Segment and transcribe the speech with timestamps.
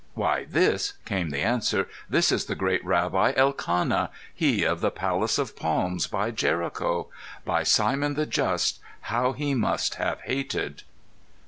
[0.15, 5.37] "Why, this" came the answer "this is the great Rabbi Elkanah, he of the Palace
[5.37, 7.09] of Palms, by Jericho.
[7.45, 8.79] By Simon the Just,
[9.13, 10.81] how he must have hated!"